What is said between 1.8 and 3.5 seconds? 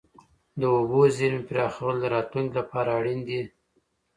د راتلونکي لپاره اړین دي.